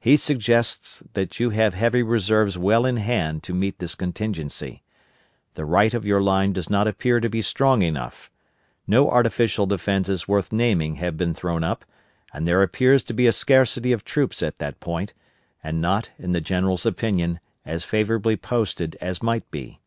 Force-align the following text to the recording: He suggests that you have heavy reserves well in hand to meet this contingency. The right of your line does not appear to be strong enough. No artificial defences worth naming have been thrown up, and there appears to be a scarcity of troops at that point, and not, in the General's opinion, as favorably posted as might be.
He 0.00 0.16
suggests 0.16 1.02
that 1.12 1.38
you 1.38 1.50
have 1.50 1.74
heavy 1.74 2.02
reserves 2.02 2.56
well 2.56 2.86
in 2.86 2.96
hand 2.96 3.42
to 3.42 3.52
meet 3.52 3.80
this 3.80 3.94
contingency. 3.94 4.82
The 5.56 5.66
right 5.66 5.92
of 5.92 6.06
your 6.06 6.22
line 6.22 6.54
does 6.54 6.70
not 6.70 6.86
appear 6.86 7.20
to 7.20 7.28
be 7.28 7.42
strong 7.42 7.82
enough. 7.82 8.30
No 8.86 9.10
artificial 9.10 9.66
defences 9.66 10.26
worth 10.26 10.52
naming 10.54 10.94
have 10.94 11.18
been 11.18 11.34
thrown 11.34 11.64
up, 11.64 11.84
and 12.32 12.48
there 12.48 12.62
appears 12.62 13.02
to 13.04 13.12
be 13.12 13.26
a 13.26 13.30
scarcity 13.32 13.92
of 13.92 14.04
troops 14.06 14.42
at 14.42 14.56
that 14.56 14.80
point, 14.80 15.12
and 15.62 15.82
not, 15.82 16.12
in 16.18 16.32
the 16.32 16.40
General's 16.40 16.86
opinion, 16.86 17.38
as 17.66 17.84
favorably 17.84 18.38
posted 18.38 18.96
as 19.02 19.22
might 19.22 19.50
be. 19.50 19.80